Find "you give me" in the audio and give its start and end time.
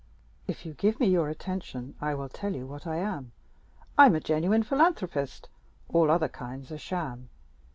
0.65-1.05